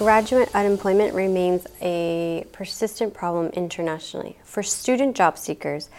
[0.00, 4.38] Graduate unemployment remains a persistent problem internationally.
[4.44, 5.90] For student job seekers,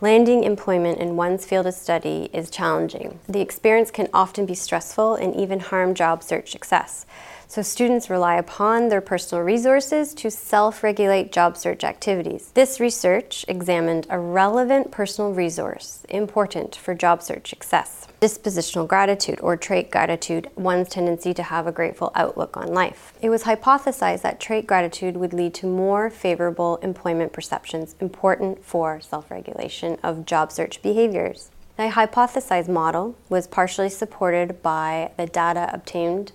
[0.00, 3.20] landing employment in one's field of study is challenging.
[3.28, 7.04] The experience can often be stressful and even harm job search success.
[7.50, 12.52] So students rely upon their personal resources to self-regulate job search activities.
[12.54, 18.06] This research examined a relevant personal resource important for job search success.
[18.20, 23.14] Dispositional gratitude or trait gratitude, one's tendency to have a grateful outlook on life.
[23.20, 29.00] It was hypothesized that trait gratitude would lead to more favorable employment perceptions important for
[29.00, 31.50] self-regulation of job search behaviors.
[31.76, 36.30] The hypothesized model was partially supported by the data obtained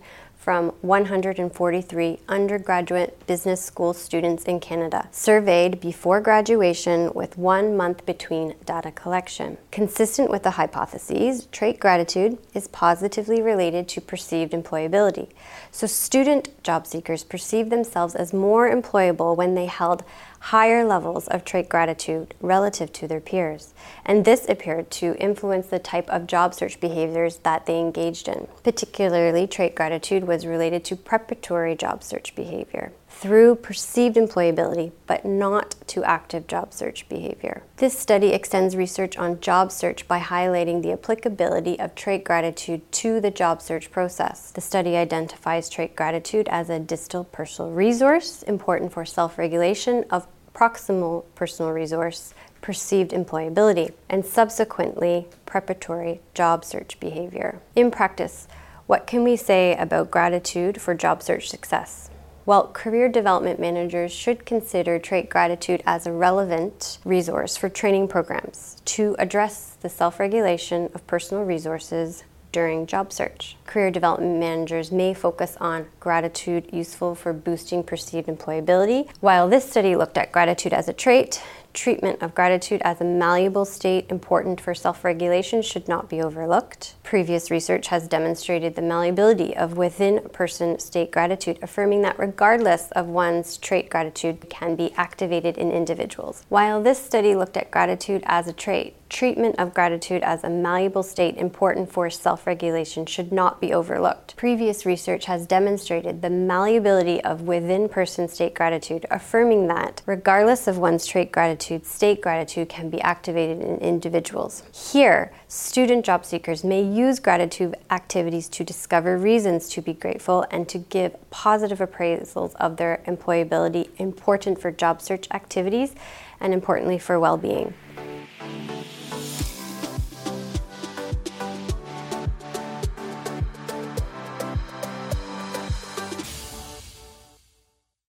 [0.46, 8.54] from 143 undergraduate business school students in Canada, surveyed before graduation with one month between
[8.64, 9.58] data collection.
[9.72, 15.30] Consistent with the hypotheses, trait gratitude is positively related to perceived employability.
[15.72, 20.04] So student job seekers perceive themselves as more employable when they held
[20.46, 23.74] higher levels of trait gratitude relative to their peers,
[24.06, 28.48] and this appeared to influence the type of job search behaviors that they engaged in.
[28.64, 35.74] Particularly, trait gratitude was related to preparatory job search behavior through perceived employability, but not
[35.88, 37.64] to active job search behavior.
[37.78, 43.22] This study extends research on job search by highlighting the applicability of trait gratitude to
[43.22, 44.52] the job search process.
[44.52, 51.26] The study identifies trait gratitude as a distal personal resource important for self-regulation of proximal
[51.36, 57.62] personal resource, perceived employability, and subsequently preparatory job search behavior.
[57.76, 58.48] In practice,
[58.88, 62.10] what can we say about gratitude for job search success?
[62.46, 68.82] Well, career development managers should consider trait gratitude as a relevant resource for training programs
[68.86, 72.24] to address the self-regulation of personal resources
[72.56, 73.58] during job search.
[73.66, 79.10] Career development managers may focus on gratitude useful for boosting perceived employability.
[79.20, 81.44] While this study looked at gratitude as a trait,
[81.74, 86.96] treatment of gratitude as a malleable state important for self-regulation should not be overlooked.
[87.04, 93.58] Previous research has demonstrated the malleability of within-person state gratitude, affirming that regardless of one's
[93.58, 96.46] trait gratitude can be activated in individuals.
[96.48, 101.04] While this study looked at gratitude as a trait, treatment of gratitude as a malleable
[101.04, 104.36] state important for self-regulation should not be overlooked.
[104.36, 111.06] Previous research has demonstrated the malleability of within-person state gratitude, affirming that regardless of one's
[111.06, 114.64] trait gratitude, state gratitude can be activated in individuals.
[114.92, 120.68] Here, student job seekers may use gratitude activities to discover reasons to be grateful and
[120.70, 125.94] to give positive appraisals of their employability important for job search activities
[126.40, 127.74] and importantly for well-being.